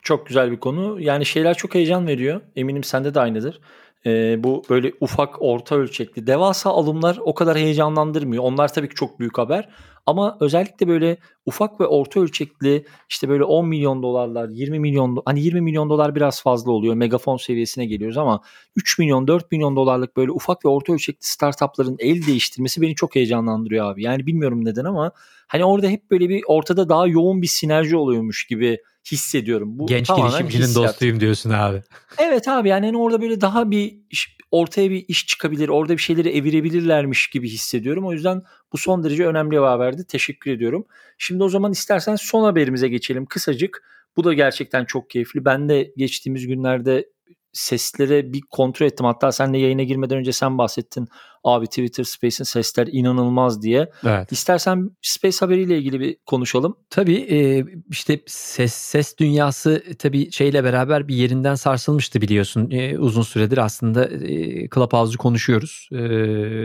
Çok 0.01 0.27
güzel 0.27 0.51
bir 0.51 0.59
konu. 0.59 1.01
Yani 1.01 1.25
şeyler 1.25 1.57
çok 1.57 1.75
heyecan 1.75 2.07
veriyor. 2.07 2.41
Eminim 2.55 2.83
sende 2.83 3.13
de 3.13 3.19
aynıdır. 3.19 3.59
E, 4.05 4.43
bu 4.43 4.63
böyle 4.69 4.93
ufak 4.99 5.41
orta 5.41 5.75
ölçekli 5.75 6.27
devasa 6.27 6.69
alımlar 6.69 7.19
o 7.25 7.33
kadar 7.33 7.57
heyecanlandırmıyor. 7.57 8.43
Onlar 8.43 8.73
tabii 8.73 8.89
ki 8.89 8.95
çok 8.95 9.19
büyük 9.19 9.37
haber 9.37 9.69
ama 10.05 10.37
özellikle 10.39 10.87
böyle 10.87 11.17
ufak 11.45 11.81
ve 11.81 11.85
orta 11.87 12.19
ölçekli 12.19 12.85
işte 13.09 13.29
böyle 13.29 13.43
10 13.43 13.67
milyon 13.67 14.03
dolarlar 14.03 14.49
20 14.49 14.79
milyon 14.79 15.21
hani 15.25 15.41
20 15.41 15.61
milyon 15.61 15.89
dolar 15.89 16.15
biraz 16.15 16.41
fazla 16.41 16.71
oluyor 16.71 16.95
megafon 16.95 17.37
seviyesine 17.37 17.85
geliyoruz 17.85 18.17
ama 18.17 18.41
3 18.75 18.99
milyon 18.99 19.27
4 19.27 19.51
milyon 19.51 19.75
dolarlık 19.75 20.17
böyle 20.17 20.31
ufak 20.31 20.65
ve 20.65 20.69
orta 20.69 20.93
ölçekli 20.93 21.25
startupların 21.25 21.95
el 21.99 22.25
değiştirmesi 22.27 22.81
beni 22.81 22.95
çok 22.95 23.15
heyecanlandırıyor 23.15 23.91
abi. 23.91 24.03
Yani 24.03 24.27
bilmiyorum 24.27 24.65
neden 24.65 24.85
ama 24.85 25.11
hani 25.47 25.65
orada 25.65 25.87
hep 25.87 26.11
böyle 26.11 26.29
bir 26.29 26.43
ortada 26.47 26.89
daha 26.89 27.07
yoğun 27.07 27.41
bir 27.41 27.47
sinerji 27.47 27.97
oluyormuş 27.97 28.47
gibi 28.47 28.77
hissediyorum. 29.11 29.79
Bu 29.79 29.87
Genç 29.87 30.07
girişimcinin 30.07 30.75
dostuyum 30.75 31.19
diyorsun 31.19 31.49
abi. 31.49 31.81
Evet 32.17 32.47
abi 32.47 32.69
yani 32.69 32.85
hani 32.85 32.97
orada 32.97 33.21
böyle 33.21 33.41
daha 33.41 33.71
bir 33.71 33.97
iş, 34.09 34.37
ortaya 34.51 34.89
bir 34.89 35.05
iş 35.07 35.27
çıkabilir. 35.27 35.69
Orada 35.69 35.93
bir 35.93 36.01
şeyleri 36.01 36.29
evirebilirlermiş 36.29 37.27
gibi 37.27 37.49
hissediyorum. 37.49 38.05
O 38.05 38.13
yüzden 38.13 38.41
bu 38.73 38.77
son 38.77 39.03
derece 39.03 39.27
önemli 39.27 39.51
bir 39.51 39.57
haberdi. 39.57 40.05
Teşekkür 40.05 40.51
ediyorum. 40.51 40.85
Şimdi 41.17 41.43
o 41.43 41.49
zaman 41.49 41.71
istersen 41.71 42.15
son 42.15 42.43
haberimize 42.43 42.87
geçelim 42.87 43.25
kısacık. 43.25 43.83
Bu 44.17 44.23
da 44.23 44.33
gerçekten 44.33 44.85
çok 44.85 45.09
keyifli. 45.09 45.45
Ben 45.45 45.69
de 45.69 45.93
geçtiğimiz 45.97 46.47
günlerde 46.47 47.09
seslere 47.53 48.33
bir 48.33 48.41
kontrol 48.49 48.87
ettim. 48.87 49.05
Hatta 49.05 49.31
sen 49.31 49.53
de 49.53 49.57
yayına 49.57 49.83
girmeden 49.83 50.17
önce 50.17 50.31
sen 50.31 50.57
bahsettin. 50.57 51.07
Abi 51.43 51.67
Twitter 51.67 52.03
Space'in 52.03 52.43
sesler 52.43 52.87
inanılmaz 52.91 53.61
diye. 53.61 53.89
Evet. 54.03 54.31
İstersen 54.31 54.89
Space 55.01 55.37
haberiyle 55.39 55.77
ilgili 55.77 55.99
bir 55.99 56.17
konuşalım. 56.25 56.75
Tabii 56.89 57.15
e, 57.15 57.65
işte 57.89 58.19
ses 58.25 58.73
ses 58.73 59.17
dünyası 59.17 59.83
tabii 59.99 60.31
şeyle 60.31 60.63
beraber 60.63 61.07
bir 61.07 61.15
yerinden 61.15 61.55
sarsılmıştı 61.55 62.21
biliyorsun. 62.21 62.71
E, 62.71 62.97
uzun 62.97 63.21
süredir 63.21 63.57
aslında 63.57 64.05
e, 64.05 64.69
Clubhouse'u 64.69 65.17
konuşuyoruz. 65.17 65.89
E, 65.91 65.97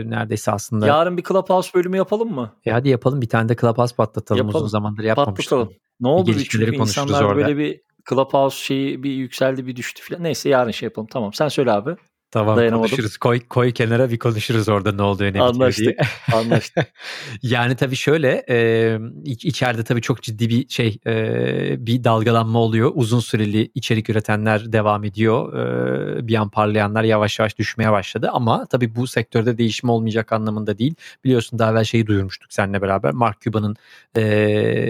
neredeyse 0.09 0.51
aslında. 0.51 0.87
Yarın 0.87 1.17
bir 1.17 1.23
Clubhouse 1.23 1.69
bölümü 1.73 1.97
yapalım 1.97 2.33
mı? 2.35 2.53
E 2.65 2.71
hadi 2.71 2.89
yapalım 2.89 3.21
bir 3.21 3.29
tane 3.29 3.49
de 3.49 3.55
Clubhouse 3.55 3.95
patlatalım 3.95 4.47
yapalım. 4.47 4.65
uzun 4.65 4.71
zamandır 4.71 5.03
yapmamıştık. 5.03 5.49
Patlatalım. 5.49 5.77
Ne 5.99 6.07
oldu? 6.07 6.31
Bir 6.31 6.47
çünkü 6.49 6.75
insanlar 6.75 7.23
orada. 7.23 7.35
böyle 7.35 7.57
bir 7.57 7.81
Clubhouse 8.09 8.57
şeyi 8.65 9.03
bir 9.03 9.11
yükseldi 9.11 9.67
bir 9.67 9.75
düştü 9.75 10.03
falan. 10.03 10.23
Neyse 10.23 10.49
yarın 10.49 10.71
şey 10.71 10.87
yapalım. 10.87 11.07
Tamam 11.11 11.33
sen 11.33 11.47
söyle 11.47 11.71
abi. 11.71 11.95
Tamam 12.35 12.69
konuşuruz. 12.69 13.17
Koy, 13.17 13.39
koy 13.39 13.71
kenara 13.71 14.11
bir 14.11 14.19
konuşuruz 14.19 14.69
orada 14.69 14.91
ne 14.91 15.01
olduğunu 15.01 15.33
ne 15.33 15.41
Anlaştık. 15.41 15.85
diye. 15.85 15.97
Anlaştık. 16.33 16.87
yani 17.41 17.75
tabii 17.75 17.95
şöyle 17.95 18.45
e, 18.49 18.99
içeride 19.25 19.83
tabii 19.83 20.01
çok 20.01 20.21
ciddi 20.21 20.49
bir 20.49 20.69
şey 20.69 20.97
e, 21.07 21.85
bir 21.85 22.03
dalgalanma 22.03 22.59
oluyor. 22.59 22.91
Uzun 22.95 23.19
süreli 23.19 23.71
içerik 23.75 24.09
üretenler 24.09 24.71
devam 24.71 25.03
ediyor. 25.03 25.53
E, 25.53 26.27
bir 26.27 26.35
an 26.35 26.49
parlayanlar 26.49 27.03
yavaş 27.03 27.39
yavaş 27.39 27.57
düşmeye 27.57 27.91
başladı. 27.91 28.29
Ama 28.33 28.65
tabii 28.65 28.95
bu 28.95 29.07
sektörde 29.07 29.57
değişim 29.57 29.89
olmayacak 29.89 30.31
anlamında 30.31 30.77
değil. 30.77 30.95
Biliyorsun 31.23 31.59
daha 31.59 31.71
evvel 31.71 31.83
şeyi 31.83 32.07
duyurmuştuk 32.07 32.53
seninle 32.53 32.81
beraber. 32.81 33.11
Mark 33.11 33.41
Cuban'ın 33.41 33.75
e, 34.15 34.21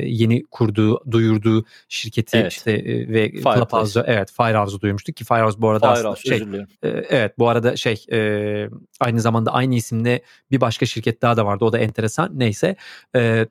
yeni 0.06 0.46
kurduğu, 0.46 1.12
duyurduğu 1.12 1.66
şirketi 1.90 2.38
evet. 2.38 2.52
işte 2.52 2.72
e, 2.72 3.10
ve 3.10 3.32
Clubhouse'da 3.32 4.06
evet 4.08 4.32
Firehouse'u 4.32 4.82
duyurmuştuk 4.82 5.16
ki 5.16 5.26
Firehouse 5.26 5.62
bu 5.62 5.70
arada 5.70 5.96
Firehouse, 5.96 6.36
aslında 6.36 6.66
şey, 6.82 6.92
e, 6.92 7.06
evet 7.10 7.35
bu 7.38 7.50
arada 7.50 7.76
şey 7.76 8.06
e, 8.12 8.70
aynı 9.00 9.22
zamanda 9.22 9.54
aynı 9.54 9.76
isimde 9.76 10.22
bir 10.52 10.62
başka 10.62 10.86
şirket 10.86 11.22
daha 11.22 11.38
da 11.38 11.46
vardı. 11.46 11.66
O 11.66 11.74
da 11.74 11.78
enteresan. 11.80 12.30
Neyse. 12.40 12.76
E, 13.16 13.48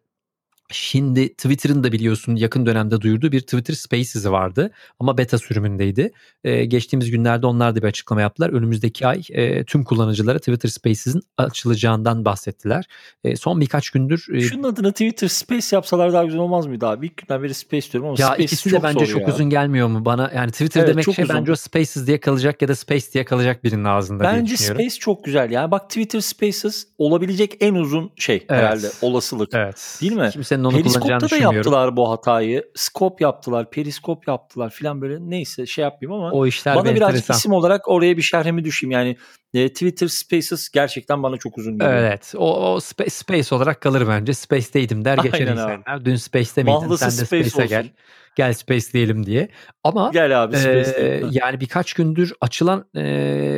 Şimdi 0.71 1.29
Twitter'ın 1.29 1.85
da 1.85 1.93
biliyorsun 1.93 2.37
yakın 2.37 2.67
dönemde 2.67 3.01
duyurduğu 3.01 3.33
bir 3.33 3.41
Twitter 3.41 3.75
Spaces'i 3.75 4.33
vardı 4.33 4.71
ama 5.01 5.19
beta 5.19 5.39
sürümündeydi. 5.39 6.13
Ee, 6.45 6.65
geçtiğimiz 6.65 7.11
günlerde 7.11 7.47
onlar 7.47 7.77
da 7.77 7.83
bir 7.83 7.87
açıklama 7.87 8.23
yaptılar. 8.23 8.51
Önümüzdeki 8.51 9.07
ay 9.07 9.23
e, 9.31 9.65
tüm 9.65 9.85
kullanıcılara 9.85 10.39
Twitter 10.39 10.69
Spaces'in 10.69 11.23
açılacağından 11.39 12.25
bahsettiler. 12.25 12.85
E, 13.25 13.37
son 13.37 13.61
birkaç 13.61 13.91
gündür... 13.91 14.27
E, 14.35 14.41
Şunun 14.41 14.63
adına 14.63 14.91
Twitter 14.91 15.29
Space 15.29 15.77
yapsalar 15.77 16.13
daha 16.13 16.25
güzel 16.25 16.41
olmaz 16.41 16.67
mıydı 16.67 16.87
abi? 16.87 17.07
İlk 17.07 17.17
günden 17.17 17.43
beri 17.43 17.55
Space 17.55 17.93
diyorum 17.93 18.09
ama 18.09 18.17
ya 18.21 18.27
Space 18.27 18.45
ikisi 18.45 18.73
de 18.73 18.83
bence 18.83 19.07
çok 19.07 19.21
ya. 19.21 19.35
uzun 19.35 19.51
gelmiyor 19.51 19.89
mu 19.89 20.05
bana? 20.05 20.33
Yani 20.35 20.51
Twitter 20.51 20.81
evet, 20.81 20.91
demek 20.91 21.05
şey 21.05 21.25
uzun. 21.25 21.37
bence 21.37 21.53
o 21.53 21.57
Spaces 21.57 22.07
diye 22.07 22.21
kalacak 22.21 22.63
ya 22.63 22.69
da 22.69 22.75
Space 22.75 23.07
diye 23.15 23.25
kalacak 23.25 23.65
birinin 23.65 23.85
ağzında 23.85 24.25
Bence 24.25 24.57
Space 24.57 24.91
çok 24.91 25.25
güzel. 25.25 25.51
Yani 25.51 25.71
bak 25.71 25.89
Twitter 25.89 26.21
Spaces 26.21 26.87
olabilecek 26.99 27.57
en 27.61 27.75
uzun 27.75 28.11
şey 28.17 28.37
evet. 28.37 28.51
herhalde 28.51 28.91
olasılık. 29.03 29.55
Evet. 29.55 29.99
Değil 30.01 30.13
mi? 30.13 30.31
Kimse 30.33 30.63
kimsenin 30.71 30.95
onu 30.95 31.03
kullanacağını 31.03 31.31
da 31.31 31.37
yaptılar 31.37 31.97
bu 31.97 32.11
hatayı. 32.11 32.65
Scope 32.75 33.25
yaptılar, 33.25 33.71
periskop 33.71 34.29
yaptılar 34.29 34.71
filan 34.71 35.01
böyle 35.01 35.17
neyse 35.21 35.67
şey 35.67 35.83
yapayım 35.83 36.13
ama 36.13 36.31
o 36.31 36.47
işler 36.47 36.77
bana 36.77 36.91
enteresan. 36.91 37.35
isim 37.35 37.53
olarak 37.53 37.89
oraya 37.89 38.17
bir 38.17 38.23
şerhimi 38.23 38.65
düşeyim. 38.65 38.91
Yani 38.91 39.17
e, 39.55 39.69
Twitter 39.69 40.09
Spaces 40.09 40.69
gerçekten 40.69 41.23
bana 41.23 41.37
çok 41.37 41.59
uzun 41.59 41.79
geliyor. 41.79 41.97
Evet. 41.97 42.33
O, 42.37 42.75
o 42.75 42.79
spa- 42.79 43.11
Space 43.11 43.55
olarak 43.55 43.81
kalır 43.81 44.09
bence. 44.09 44.35
Space'deydim 44.35 45.05
der 45.05 45.19
geçen 45.19 45.47
insanlar. 45.47 46.05
Dün 46.05 46.17
Space'te 46.17 46.63
miydin? 46.63 46.79
Mahlısı 46.81 47.11
Sen 47.11 47.23
de 47.23 47.27
Space 47.27 47.51
Space'e 47.51 47.67
gel 47.67 47.91
gel 48.35 48.55
space 48.55 48.93
diyelim 48.93 49.27
diye. 49.27 49.49
Ama 49.85 50.11
gel 50.13 50.43
abi 50.43 50.57
space 50.57 50.91
e, 50.97 51.23
yani 51.31 51.61
birkaç 51.61 51.93
gündür 51.93 52.33
açılan 52.41 52.85
e, 52.95 53.03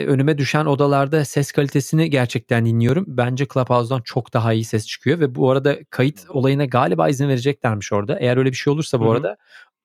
önüme 0.07 0.39
düşen 0.39 0.67
odalarda 0.67 1.25
ses 1.25 1.53
kalitesini 1.53 2.11
gerçekten 2.11 2.67
dinliyorum. 2.67 3.05
Bence 3.09 3.47
Clubhouse'dan 3.55 4.01
çok 4.01 4.33
daha 4.35 4.53
iyi 4.53 4.65
ses 4.65 4.87
çıkıyor 4.87 5.21
ve 5.21 5.35
bu 5.35 5.51
arada 5.51 5.77
kayıt 5.91 6.25
olayına 6.29 6.65
galiba 6.65 7.09
izin 7.09 7.29
vereceklermiş 7.29 7.93
orada. 7.93 8.19
Eğer 8.19 8.37
öyle 8.37 8.51
bir 8.51 8.57
şey 8.57 8.73
olursa 8.73 9.01
bu 9.01 9.05
Hı-hı. 9.05 9.13
arada 9.13 9.37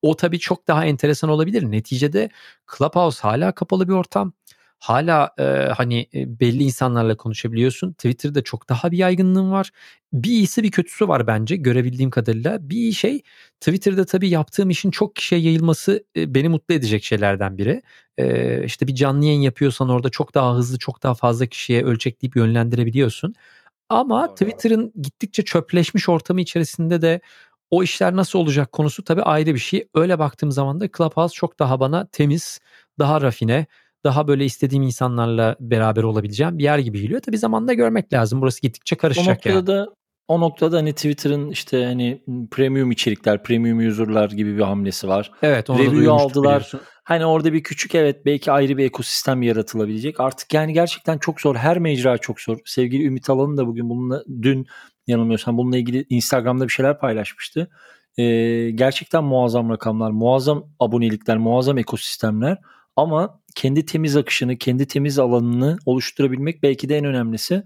o 0.02 0.16
tabii 0.16 0.40
çok 0.40 0.68
daha 0.68 0.86
enteresan 0.86 1.30
olabilir. 1.30 1.72
Neticede 1.72 2.30
Clubhouse 2.78 3.22
hala 3.22 3.52
kapalı 3.52 3.88
bir 3.88 3.94
ortam 3.94 4.34
hala 4.82 5.32
e, 5.40 5.44
hani 5.78 6.08
belli 6.14 6.64
insanlarla 6.64 7.18
konuşabiliyorsun. 7.18 7.94
Twitter'da 7.94 8.44
çok 8.44 8.70
daha 8.70 8.92
bir 8.92 8.98
yaygınlığın 8.98 9.52
var. 9.52 9.72
Bir 10.14 10.30
iyisi 10.30 10.64
bir 10.64 10.72
kötüsü 10.72 11.08
var 11.08 11.28
bence 11.28 11.56
görebildiğim 11.56 12.10
kadarıyla. 12.12 12.70
Bir 12.70 12.92
şey 12.92 13.22
Twitter'da 13.60 14.06
tabii 14.06 14.30
yaptığım 14.30 14.70
işin 14.70 14.92
çok 14.92 15.16
kişiye 15.16 15.42
yayılması 15.42 16.04
e, 16.18 16.36
beni 16.36 16.50
mutlu 16.50 16.74
edecek 16.74 17.04
şeylerden 17.04 17.58
biri. 17.58 17.82
E, 18.18 18.64
işte 18.66 18.88
bir 18.88 18.96
canlı 18.96 19.26
yayın 19.26 19.42
yapıyorsan 19.42 19.90
orada 19.90 20.10
çok 20.10 20.36
daha 20.36 20.56
hızlı 20.56 20.78
çok 20.80 21.04
daha 21.04 21.14
fazla 21.14 21.46
kişiye 21.46 21.84
ölçekleyip 21.84 22.36
yönlendirebiliyorsun. 22.36 23.36
Ama. 23.90 24.36
Twitter'ın 24.36 24.94
gittikçe 25.02 25.44
çöpleşmiş 25.44 26.10
ortamı 26.10 26.42
içerisinde 26.42 27.02
de 27.02 27.22
o 27.72 27.84
işler 27.84 28.16
nasıl 28.16 28.40
olacak 28.40 28.72
konusu 28.72 29.04
tabii 29.04 29.24
ayrı 29.24 29.54
bir 29.54 29.60
şey. 29.60 29.88
Öyle 29.96 30.20
baktığım 30.20 30.52
zaman 30.52 30.80
da 30.80 30.90
Clubhouse 30.98 31.34
çok 31.34 31.60
daha 31.60 31.80
bana 31.80 32.08
temiz, 32.12 32.60
daha 33.00 33.22
rafine, 33.22 33.66
daha 34.04 34.28
böyle 34.28 34.46
istediğim 34.46 34.84
insanlarla 34.84 35.56
beraber 35.60 36.04
olabileceğim 36.04 36.58
bir 36.58 36.64
yer 36.64 36.80
gibi 36.80 37.02
geliyor. 37.02 37.22
Tabii 37.22 37.38
zamanla 37.38 37.74
görmek 37.74 38.14
lazım. 38.14 38.42
Burası 38.42 38.62
gittikçe 38.62 38.96
karışacak 38.96 39.28
o 39.28 39.32
noktada 39.32 39.74
yani. 39.74 39.88
Da, 39.88 39.94
o 40.28 40.40
noktada 40.40 40.78
hani 40.78 40.94
Twitter'ın 40.94 41.50
işte 41.50 41.86
hani 41.86 42.24
premium 42.52 42.92
içerikler, 42.92 43.44
premium 43.44 43.88
user'lar 43.88 44.30
gibi 44.30 44.58
bir 44.58 44.62
hamlesi 44.62 45.08
var. 45.08 45.32
Evet 45.42 45.70
onu 45.70 45.80
Review 45.80 46.12
aldılar. 46.12 46.54
Biliyorsun. 46.54 46.82
Hani 47.04 47.26
orada 47.26 47.54
bir 47.54 47.64
küçük 47.64 47.96
evet 47.96 48.26
belki 48.26 48.52
ayrı 48.52 48.78
bir 48.78 48.86
ekosistem 48.86 49.42
yaratılabilecek. 49.42 50.20
Artık 50.20 50.54
yani 50.54 50.74
gerçekten 50.74 51.18
çok 51.18 51.42
zor. 51.42 51.56
Her 51.56 51.80
mecra 51.80 52.18
çok 52.18 52.42
zor. 52.42 52.58
Sevgili 52.66 53.06
Ümit 53.06 53.30
Alan'ın 53.30 53.58
da 53.58 53.68
bugün 53.68 53.90
bununla 53.90 54.24
dün 54.42 54.66
yanılmıyorsam 55.08 55.58
bununla 55.58 55.78
ilgili 55.78 56.06
Instagram'da 56.10 56.64
bir 56.64 56.72
şeyler 56.72 57.00
paylaşmıştı. 57.00 57.70
Ee, 58.18 58.70
gerçekten 58.76 59.24
muazzam 59.24 59.70
rakamlar, 59.70 60.12
muazzam 60.12 60.64
abonelikler, 60.80 61.38
muazzam 61.38 61.78
ekosistemler. 61.78 62.58
Ama 62.96 63.41
kendi 63.56 63.86
temiz 63.86 64.18
akışını, 64.18 64.58
kendi 64.58 64.86
temiz 64.86 65.20
alanını 65.20 65.78
oluşturabilmek 65.86 66.64
belki 66.64 66.90
de 66.90 66.98
en 66.98 67.06
önemlisi. 67.06 67.64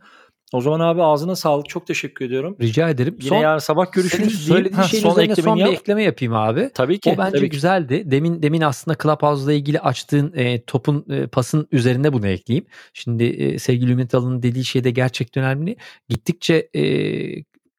O 0.54 0.62
zaman 0.62 0.80
abi 0.80 1.04
ağzına 1.04 1.36
sağlık. 1.36 1.70
Çok 1.70 1.88
teşekkür 1.88 2.26
ediyorum. 2.26 2.58
Rica 2.62 2.90
ederim. 2.90 3.16
Yine 3.20 3.30
son, 3.30 3.38
yarın 3.38 3.60
sabah 3.60 3.92
görüşürüz. 3.92 4.48
Söylediğin 4.48 4.84
şeyin 4.84 5.04
son 5.04 5.12
üzerine 5.12 5.36
son 5.36 5.58
yap. 5.58 5.70
bir 5.70 5.74
ekleme 5.74 6.04
yapayım 6.04 6.34
abi. 6.34 6.70
Tabii 6.74 7.00
ki. 7.00 7.14
O 7.16 7.18
bence 7.18 7.38
tabii 7.38 7.50
güzeldi. 7.50 8.04
Ki. 8.04 8.12
Demin 8.12 8.42
demin 8.42 8.62
aslında 8.62 8.98
Clubhouse'la 9.04 9.54
ilgili 9.54 9.80
açtığın 9.80 10.34
e, 10.36 10.62
topun 10.62 11.06
e, 11.10 11.28
pasın 11.28 11.68
üzerine 11.72 12.14
bunu 12.14 12.28
ekleyeyim. 12.28 12.66
Şimdi 12.94 13.24
e, 13.24 13.60
sevgili 13.60 13.92
Ümit 13.92 14.16
Alın'ın 14.16 14.44
dediği 14.44 14.66
şey 14.66 14.84
de 14.84 14.92
gerçekten 14.92 15.44
önemli. 15.44 15.76
Gittikçe 16.10 16.70
e, 16.76 16.84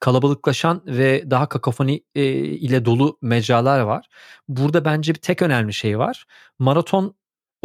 kalabalıklaşan 0.01 0.83
ve 0.87 1.31
daha 1.31 1.49
kakofoni 1.49 2.03
e, 2.15 2.25
ile 2.35 2.85
dolu 2.85 3.19
mecralar 3.23 3.81
var. 3.81 4.07
Burada 4.49 4.85
bence 4.85 5.15
bir 5.15 5.21
tek 5.21 5.43
önemli 5.43 5.73
şey 5.73 5.99
var. 5.99 6.25
Maraton 6.59 7.15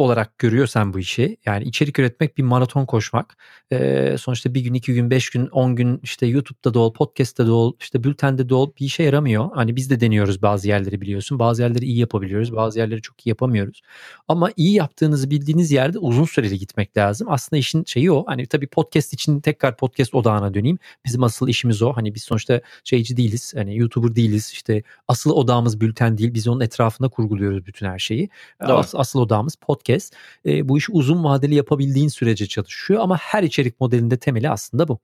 olarak 0.02 0.38
görüyorsan 0.38 0.92
bu 0.92 0.98
işi 0.98 1.36
yani 1.46 1.64
içerik 1.64 1.98
üretmek 1.98 2.38
bir 2.38 2.42
maraton 2.42 2.86
koşmak. 2.86 3.36
Ee, 3.72 4.16
sonuçta 4.18 4.54
bir 4.54 4.60
gün 4.60 4.74
iki 4.74 4.94
gün 4.94 5.10
beş 5.10 5.30
gün 5.30 5.46
on 5.46 5.76
gün 5.76 6.00
işte 6.02 6.26
YouTube'da 6.26 6.74
da 6.74 6.78
ol 6.78 6.92
podcast'ta 6.92 7.46
da 7.46 7.52
ol 7.52 7.72
işte 7.80 8.04
bültende 8.04 8.48
de 8.48 8.54
ol 8.54 8.72
bir 8.80 8.86
işe 8.86 9.02
yaramıyor. 9.02 9.50
Hani 9.54 9.76
biz 9.76 9.90
de 9.90 10.00
deniyoruz 10.00 10.42
bazı 10.42 10.68
yerleri 10.68 11.00
biliyorsun. 11.00 11.38
Bazı 11.38 11.62
yerleri 11.62 11.84
iyi 11.84 11.98
yapabiliyoruz 11.98 12.56
bazı 12.56 12.78
yerleri 12.78 13.02
çok 13.02 13.26
iyi 13.26 13.28
yapamıyoruz. 13.28 13.80
Ama 14.28 14.50
iyi 14.56 14.74
yaptığınızı 14.74 15.30
bildiğiniz 15.30 15.70
yerde 15.70 15.98
uzun 15.98 16.24
süreli 16.24 16.58
gitmek 16.58 16.96
lazım. 16.96 17.28
Aslında 17.30 17.58
işin 17.58 17.84
şeyi 17.84 18.12
o 18.12 18.24
hani 18.26 18.46
tabii 18.46 18.66
podcast 18.66 19.12
için 19.12 19.40
tekrar 19.40 19.76
podcast 19.76 20.14
odağına 20.14 20.54
döneyim. 20.54 20.78
Bizim 21.06 21.22
asıl 21.22 21.48
işimiz 21.48 21.82
o. 21.82 21.92
Hani 21.92 22.14
biz 22.14 22.22
sonuçta 22.22 22.60
şeyci 22.84 23.16
değiliz 23.16 23.52
hani 23.56 23.76
YouTuber 23.76 24.14
değiliz. 24.16 24.50
İşte 24.52 24.82
asıl 25.08 25.30
odağımız 25.30 25.80
bülten 25.80 26.18
değil. 26.18 26.34
Biz 26.34 26.48
onun 26.48 26.60
etrafında 26.60 27.08
kurguluyoruz 27.08 27.66
bütün 27.66 27.86
her 27.86 27.98
şeyi. 27.98 28.28
As, 28.60 28.94
asıl 28.94 29.20
odağımız 29.20 29.56
podcast 29.56 29.91
herkes 29.92 30.10
e, 30.46 30.68
bu 30.68 30.78
işi 30.78 30.92
uzun 30.92 31.24
vadeli 31.24 31.54
yapabildiğin 31.54 32.08
sürece 32.08 32.46
çalışıyor 32.46 33.00
ama 33.00 33.16
her 33.16 33.42
içerik 33.42 33.80
modelinde 33.80 34.16
temeli 34.16 34.50
aslında 34.50 34.88
bu. 34.88 34.98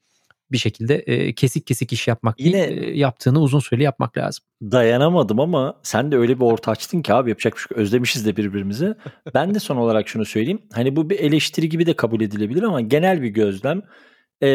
Bir 0.53 0.59
şekilde 0.59 0.95
e, 0.97 1.33
kesik 1.33 1.67
kesik 1.67 1.93
iş 1.93 2.09
yapmak 2.09 2.41
Yine- 2.41 2.69
değil, 2.69 2.83
e, 2.83 2.99
yaptığını 2.99 3.41
uzun 3.41 3.61
süreli 3.61 3.83
yapmak 3.83 4.17
lazım. 4.19 4.45
dayanamadım 4.63 5.41
ama 5.41 5.75
sen 5.83 6.13
de 6.13 6.17
öyle 6.17 6.37
bir 6.41 6.45
orta 6.45 6.71
açtın 6.71 7.03
ki 7.03 7.13
abi 7.15 7.31
yapacak 7.31 7.55
bir 7.55 7.61
şey. 7.61 7.83
Özlemişiz 7.83 8.27
de 8.27 8.37
birbirimizi. 8.37 8.95
Ben 9.35 9.55
de 9.55 9.59
son 9.61 9.77
olarak 9.77 10.09
şunu 10.09 10.25
söyleyeyim. 10.25 10.63
Hani 10.73 10.97
bu 10.97 11.11
bir 11.11 11.19
eleştiri 11.19 11.69
gibi 11.69 11.87
de 11.87 11.97
kabul 11.97 12.21
edilebilir 12.21 12.63
ama 12.63 12.81
genel 12.81 13.23
bir 13.23 13.29
gözlem. 13.29 13.83
Ee, 14.43 14.49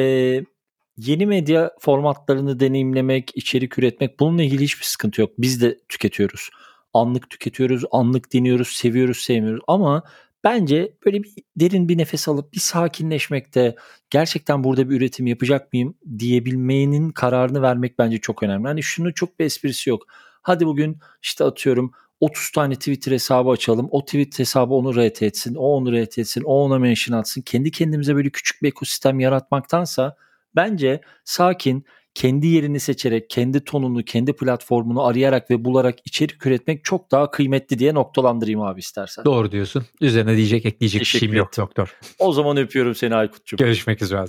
yeni 0.97 1.25
medya 1.25 1.71
formatlarını 1.79 2.59
deneyimlemek, 2.59 3.31
içerik 3.35 3.79
üretmek 3.79 4.19
bununla 4.19 4.43
ilgili 4.43 4.63
hiçbir 4.63 4.85
sıkıntı 4.85 5.21
yok. 5.21 5.31
Biz 5.37 5.61
de 5.61 5.79
tüketiyoruz. 5.89 6.49
Anlık 6.93 7.29
tüketiyoruz, 7.29 7.83
anlık 7.91 8.33
dinliyoruz, 8.33 8.67
seviyoruz, 8.67 9.17
sevmiyoruz 9.17 9.63
ama 9.67 10.03
bence 10.43 10.93
böyle 11.05 11.23
bir 11.23 11.33
derin 11.55 11.89
bir 11.89 11.97
nefes 11.97 12.27
alıp 12.27 12.53
bir 12.53 12.59
sakinleşmekte 12.59 13.75
gerçekten 14.09 14.63
burada 14.63 14.89
bir 14.89 14.97
üretim 14.97 15.27
yapacak 15.27 15.73
mıyım 15.73 15.95
diyebilmenin 16.19 17.09
kararını 17.09 17.61
vermek 17.61 17.99
bence 17.99 18.17
çok 18.17 18.43
önemli. 18.43 18.67
Hani 18.67 18.83
şunu 18.83 19.13
çok 19.13 19.39
bir 19.39 19.45
esprisi 19.45 19.89
yok. 19.89 20.03
Hadi 20.41 20.65
bugün 20.65 20.97
işte 21.21 21.43
atıyorum 21.43 21.91
30 22.19 22.51
tane 22.51 22.75
Twitter 22.75 23.11
hesabı 23.11 23.49
açalım. 23.49 23.87
O 23.91 24.05
tweet 24.05 24.39
hesabı 24.39 24.73
onu 24.73 24.93
RT 24.93 25.23
etsin, 25.23 25.55
o 25.55 25.61
onu 25.63 26.03
RT 26.03 26.17
etsin, 26.17 26.43
o 26.43 26.53
ona 26.53 26.79
mention 26.79 27.17
atsın. 27.17 27.41
Kendi 27.41 27.71
kendimize 27.71 28.15
böyle 28.15 28.29
küçük 28.29 28.63
bir 28.63 28.67
ekosistem 28.67 29.19
yaratmaktansa 29.19 30.15
bence 30.55 31.01
sakin, 31.25 31.85
kendi 32.15 32.47
yerini 32.47 32.79
seçerek, 32.79 33.29
kendi 33.29 33.63
tonunu, 33.63 34.03
kendi 34.03 34.33
platformunu 34.33 35.03
arayarak 35.03 35.51
ve 35.51 35.65
bularak 35.65 35.99
içerik 36.05 36.45
üretmek 36.45 36.83
çok 36.83 37.11
daha 37.11 37.31
kıymetli 37.31 37.79
diye 37.79 37.93
noktalandırayım 37.93 38.61
abi 38.61 38.79
istersen. 38.79 39.25
Doğru 39.25 39.51
diyorsun. 39.51 39.85
Üzerine 40.01 40.37
diyecek 40.37 40.65
ekleyecek 40.65 41.01
bir 41.01 41.05
şeyim 41.05 41.33
yok 41.33 41.57
doktor. 41.57 41.97
O 42.19 42.33
zaman 42.33 42.57
öpüyorum 42.57 42.95
seni 42.95 43.15
Aykut'cum. 43.15 43.57
Görüşmek 43.57 44.01
üzere. 44.01 44.25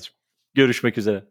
Görüşmek 0.54 0.98
üzere. 0.98 1.24